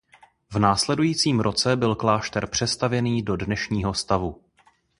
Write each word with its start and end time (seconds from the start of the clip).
V 0.53 0.59
následujícím 0.59 1.39
roce 1.39 1.75
byl 1.75 1.95
klášter 1.95 2.47
přestavěný 2.47 3.23
do 3.23 3.35
dnešního 3.35 3.93
stavu. 3.93 4.41